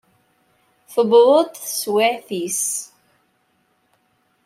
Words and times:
Tewweḍ-d 0.93 1.53
teswiɛt-is. 1.61 2.63